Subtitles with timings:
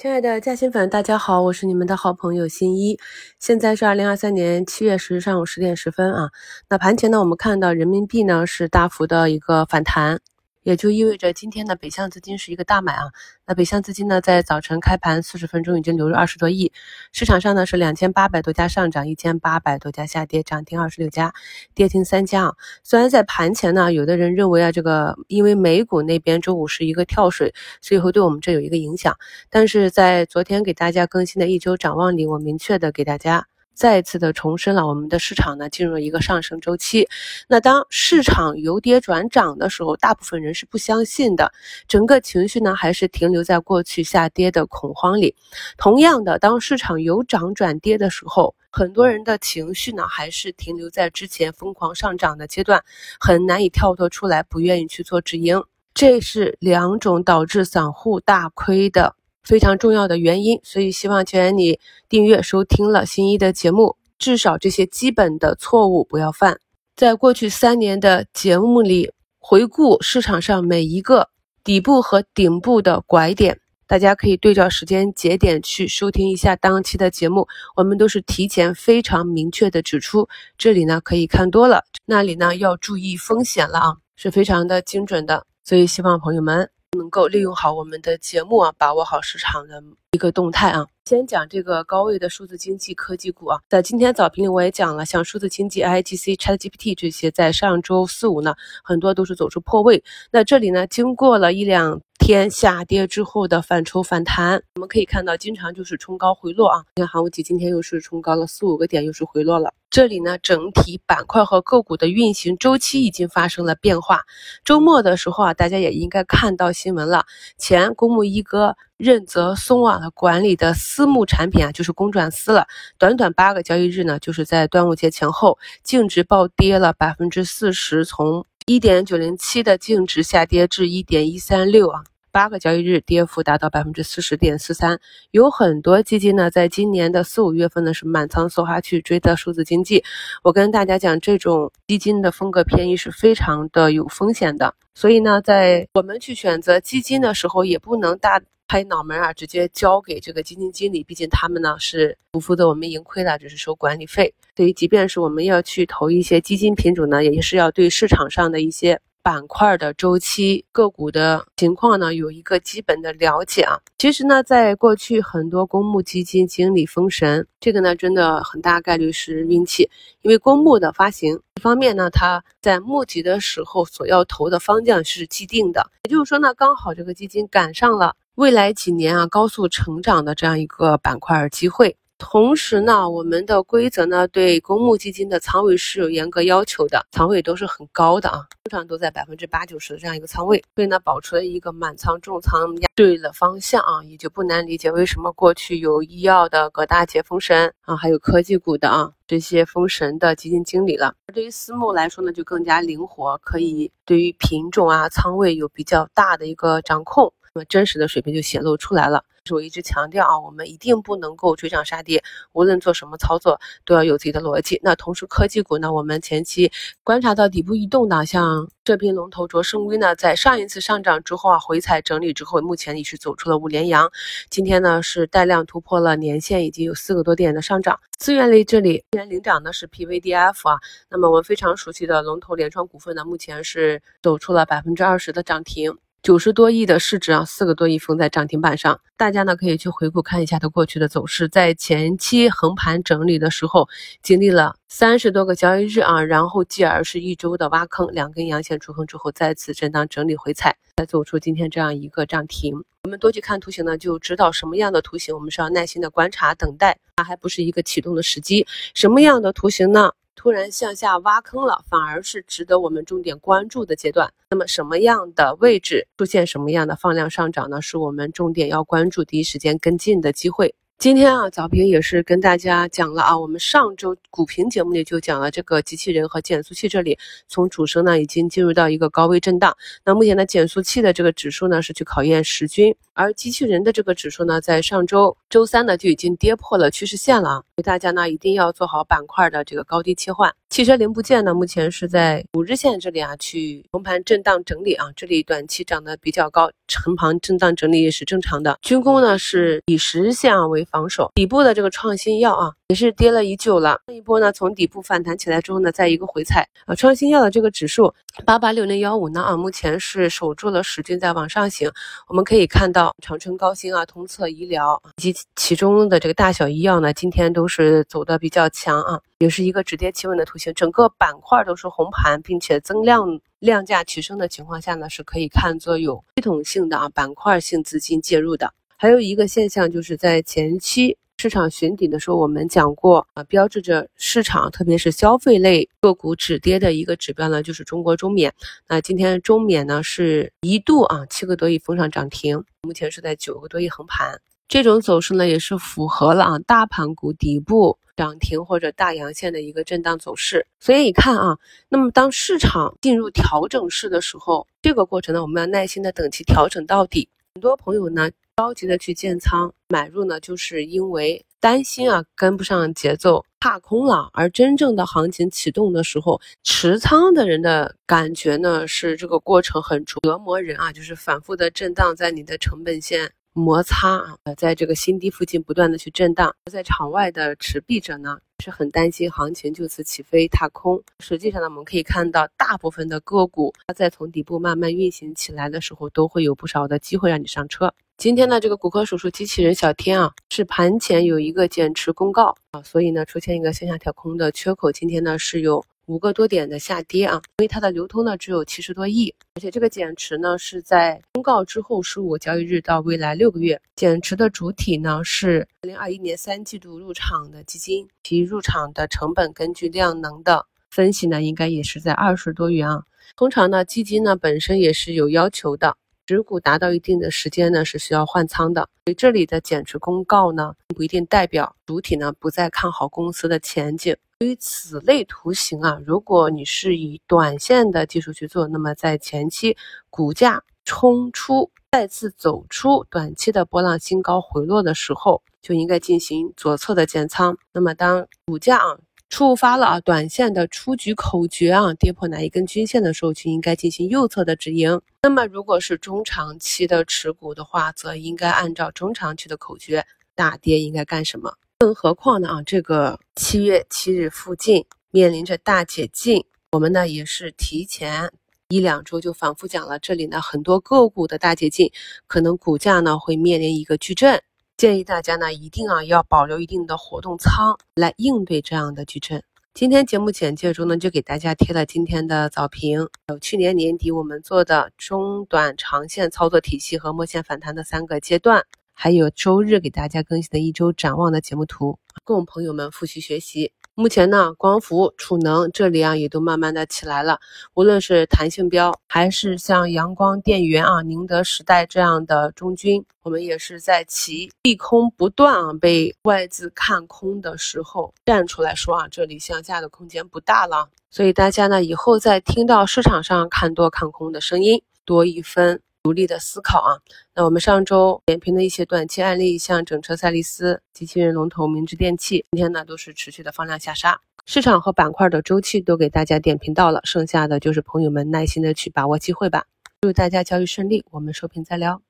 [0.00, 2.96] 亲爱的嘉兴粉，大家好，我是你们的好朋友新一。
[3.40, 6.30] 现在是二零二三年七月十日上午十点十分啊。
[6.68, 10.20] 那盘前呢，我们看到人民币呢是大幅的一个反弹。
[10.62, 13.04] 也就意味着今天的北向资金是一个大买啊。
[13.46, 16.72] 那北向资金呢，在早晨开盘四十分钟已经流入二十多亿。
[17.12, 21.32] 市场上呢是两千八百多家上涨，一千八百多家下跌，涨停二十六家，
[21.74, 22.54] 跌停三家啊。
[22.82, 29.16] 虽然在盘前呢，有的人认为啊，这个因为美股那边周五是一个跳水，所以会对我们这有一个影响。
[29.50, 33.46] 但是在昨天给大家更新的一周展望里，我明确的给大家。
[33.78, 37.08] 再次的重申了，我们的市场呢进入了一个上升周期。
[37.46, 41.52] 那当市场由跌转涨的时候，大部分人是不相信的，
[41.86, 45.36] 整个情绪呢还是停留在过去下跌的恐慌里。
[45.76, 52.82] 同样的，当市场由涨转跌的时候，很多人的情绪呢还是停留在之前疯狂上涨的阶段，
[53.20, 55.62] 很难以跳脱出来，不愿意去做止盈。
[55.94, 59.14] 这是两种导致散户大亏的。
[59.42, 61.78] 非常重要的原因，所以希望既然你
[62.08, 66.58] 订阅收听了新一的节目，至少这些基本的错误不要犯。
[66.96, 71.28] 在过去三年的节目里，回顾市场上每一个
[71.62, 86.77] 底部和顶部的拐点，大家可以对照时间节点去收听一下当期的节目，我们都是提前非常明确的指出，这里呢可以看多了，那里呢要注意风险了啊，是非常的精准的，所以希望朋友们。
[86.96, 90.86] 能够利用好我们的节目啊，把握好市场的一个动态啊。
[91.04, 100.02] 先讲这个高位的数字经济科技股啊，在今天早评里我也讲了，像数字经济、IGC、ChatGPT 这些，在上周四五呢，很多都是走出破位。
[100.30, 102.00] 那这里呢，经过了一两。
[102.18, 106.84] 天下跌之后的反抽反弹，我们可以看到，经常就是冲高回落啊。
[106.96, 109.72] 你看，寒武纪今天又是冲高了四五个点，又是回落了。
[109.88, 114.24] 这里呢，整体板块和个股的运行周期已经发生了变化。
[114.62, 117.24] 周末的时候啊，大家也应该看到新闻了，
[117.56, 122.66] 前公募一哥任泽松啊管理的私募产品啊，就是公转私了。
[122.98, 132.04] 短短八个交易日呢，就是在端午节前后，净值暴跌了百分之四十，从一点九零七的净值下跌至一点一三六啊。
[132.30, 135.00] 八个交易日跌幅达到百分之四十点四三，
[135.30, 140.04] 有很多基金呢，在今年的四五月份呢是满仓梭哈去追的数字经济。
[140.42, 154.34] 我跟大家讲，这种基金的风格偏移是非常的有风险的，所以呢，在我们去选择基金的时候，也不能大拍脑门啊，直接交给这个基金经理，毕竟他们呢是不负责我们盈亏的，只是收管理费。
[154.54, 159.00] 所以，即便是我们要去投一些基金品种呢，也是要对市场上的一些。
[159.28, 163.78] 板块的周期、个股的情况呢，有一个基本的了解啊。
[163.98, 169.90] 其实呢，在过去很多公募基金经理封神，这个呢，真的很大概率是运气。
[170.22, 181.98] 因为公募的发行，一方面呢，它在募集的时候所要投的方向是既定的，也就是说呢，刚好这个基金赶上了未来几年啊高速成长的这样一个板块机会。
[182.18, 201.14] 同时呢，我们的规则呢，对公募基金的仓位是有严格要求的，仓位都是很高的啊，通常都在百分之八九十的这样一个仓位，所以呢，保持了一个满仓重仓压对了方向啊，也就不难理解为什么过去有医药的葛大姐封神啊，还有科技股的啊这些封神的基金经理了。
[201.32, 207.32] 对于私募来说呢，就更加灵活，可以对于品种啊仓位有比较大的一个掌控。
[207.54, 209.24] 那么真实的水平就显露出来了。
[209.54, 212.22] 我一直强调啊，我们一定不能够追涨杀跌，
[212.52, 214.80] 无论做什么操作都要有自己的逻辑。
[214.82, 216.70] 那同时科技股呢，我们前期
[217.02, 224.10] 观察到底部异动的，像这批龙头卓胜微呢，在上一次上涨之后啊，回踩整理之后，目前也是走出了五连阳。
[224.50, 227.98] 今天呢是带量突破了年线，已经有四个多点的上涨。
[228.18, 230.78] 资源类这里，今天领涨的是 PVDF 啊，
[231.08, 235.96] 那么我们非常熟悉的龙头联创股份呢，目前是走出了百分之二十的涨停。
[236.22, 239.00] 九十多亿的市值啊，四个多亿封在涨停板上。
[239.16, 243.88] 大家呢可以去回顾看一下它过去的走势，在前期横盘整理的时候，
[244.22, 252.84] 经历了三十多个交易日啊，然后继而是一周的挖坑，两根阳线出坑之后，再次震荡整理回踩，才走出今天这样一个涨停。
[253.04, 258.66] 我们多去看图形呢，就知道什么样的图形我们是要耐心的观察等待，它还不是一个启动的时机。
[258.92, 260.10] 什么样的图形呢？
[260.38, 264.32] 突然向下挖坑了，反而是值得我们重点关注的阶段。
[264.50, 267.82] 那么什么样的位置出现什么样的放量上涨呢？
[267.82, 270.72] 是我们重点要关注、第一时间跟进的机会。
[270.96, 277.18] 今天啊，早评也是跟大家讲了啊，我们上周股评节目里就讲了这个机器人和减速器这里，
[277.48, 279.76] 从主升呢已经进入到一个高位震荡。
[280.04, 287.64] 那目前的减速器的这个指数呢是去考验时均，而机器人的这个指数呢，在上周周三呢就已经跌破了趋势线了啊。
[287.82, 290.52] 大家呢一定要做好板块的这个高低切换。
[290.68, 296.70] 汽车零部件呢，目前是在五日线这里啊，去横盘震荡整理啊，这里短期涨得比较高，
[297.02, 298.78] 横盘震荡整理也是正常的。
[298.82, 308.14] 军工呢是以十日线啊为防守，底部的这个创新药啊也是跌了已久了，这一波呢从底部反弹起来之后呢，再一个回踩啊，创新药的这个指数
[308.46, 311.92] 八八六零幺五呢啊，目前是守住了十均在往上行，
[312.28, 319.20] 我们可以看到长春高新啊、通策医疗以及其中的这个大小医药呢，今天都是走的比较强啊。
[319.40, 328.72] 也是一个止跌企稳的图形，整个板块都是红盘，并且增量量价齐升的情况下呢，是可以看作有系统性的啊板块性资金介入的。
[328.96, 338.52] 还有一个现象就是在前期市场寻底的时候，我们讲过啊，标志着市场特别是消费类个股止跌的一个指标呢，就是中国中免。
[338.88, 347.96] 那今天中免呢是一度啊七个多亿封上涨停，目前是在九个多亿横盘，这种走势呢也是符合了啊大盘股底部。
[348.16, 351.56] 涨停或者大阳线的一个震荡走势，所以你看啊，
[351.88, 357.28] 那么当市场进入调整市的时候，这个过程呢，我们要耐心的等其调整到底。
[357.54, 364.30] 很多朋友呢着急的去建仓买入呢，就是因为担心啊跟不上节奏，踏空了。
[364.32, 373.30] 而真正的行情启动的时候，持仓的人的感觉呢是这个过程很折磨人啊，就是反复的震荡在你的成本线。
[373.52, 381.02] 摩擦啊，呃，在这个新低附近不断的去震荡，在场外的持币者呢是很担心行情就此起飞踏空。
[381.20, 387.92] 实际上呢，我们可以看到，大部分的个股它在从底部慢慢运行起来的时候，都会有不少的机会让你上车。
[388.16, 395.84] 今天呢这个骨科手术机器人小天啊，是盘前有一个减持公告啊，所以呢出现一个向下跳空的缺口，今天呢是有。
[396.08, 413.02] 五个多点的下跌啊，因为它的流通呢只有七十多亿，而且这个减持呢是在公告之后十五个交易日到未来六个月，减持的主体呢是二零二一年三季度入场的基金，其入场的成本根据量能的分析呢，应该也是在二十多元啊。
[413.36, 415.94] 通常呢，基金呢本身也是有要求的，
[416.24, 424.16] 持股达到一定的时间呢是需要换仓的，所以这里的减持公告呢不一定代表主体呢不再看好公司的前景。
[424.40, 429.76] 对于此类图形啊，如果你是以短线的技术去做，那么在前期
[430.10, 437.58] 股价冲出、再次走出短期的波浪新高回落的时候，就应该进行左侧的减仓。
[437.72, 438.96] 那么当股价啊
[439.28, 445.00] 触发了啊短线的出局口诀啊，跌破哪一根均线的时候，就应该进行右侧的止盈。
[445.22, 450.06] 那么如果是中长期的持股的话，则应该按照中长期的口诀，
[450.36, 451.54] 大跌应该干什么？
[451.80, 458.32] 更何况呢啊，这个七月七日附近面临着大解禁，我们呢也是提前
[458.68, 461.92] 一两周就反复讲了，这里呢很多个股的大解禁，
[462.26, 464.42] 可能股价呢会面临一个巨震，
[464.76, 469.40] 建议大家呢一定啊要保留一定的活动仓来应对这样的巨震。
[469.72, 478.64] 今天节目简介中呢就给大家贴了今天的早评，有去年年底我们做的中短长线操作体系和末线反弹的三个阶段。
[479.00, 483.70] 还有周日给大家更新的一周展望的节目图，供朋友们复习学习。
[483.94, 487.38] 目前呢，光伏、储能这里啊也都慢慢的起来了。
[487.74, 500.88] 无论是弹性标，还是像阳光电源啊、宁德时代这样的中军，我们也是在其利空不断啊被外资看空的时候站出来说啊，这里向下的空间不大了。
[501.08, 505.80] 所以大家呢以后在听到市场上看多看空的声音，多一分。
[506.02, 506.98] 独立的思考啊，
[507.34, 519.66] 那我们上周点评的一些短期案例，像整车赛力斯、机器人龙头明志电器，今天呢都是持续的放量下杀，市场和板块的周期都给大家点评到了，剩下的就是朋友们耐心的去把握机会吧。
[520.00, 522.00] 祝大家交易顺利，我们收评再聊。